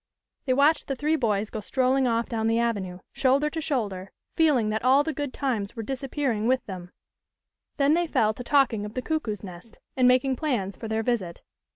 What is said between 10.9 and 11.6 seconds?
visit.